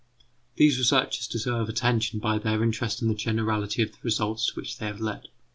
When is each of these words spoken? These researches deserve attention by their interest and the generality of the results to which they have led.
These 0.55 0.79
researches 0.79 1.27
deserve 1.27 1.69
attention 1.69 2.19
by 2.19 2.39
their 2.39 2.63
interest 2.63 3.03
and 3.03 3.11
the 3.11 3.13
generality 3.13 3.83
of 3.83 3.91
the 3.91 3.99
results 4.01 4.47
to 4.47 4.53
which 4.55 4.79
they 4.79 4.87
have 4.87 4.99
led. 4.99 5.27